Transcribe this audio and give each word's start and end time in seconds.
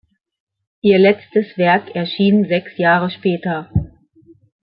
Ihr 0.81 0.97
letztes 0.97 1.55
Werk 1.59 1.93
erschien 1.93 2.47
sechs 2.47 2.75
Jahre 2.79 3.11
später. 3.11 3.69